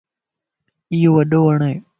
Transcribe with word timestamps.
ايو 0.91 1.09
وڏو 1.17 1.39
وڻ 1.47 1.59
ائي. 1.67 1.75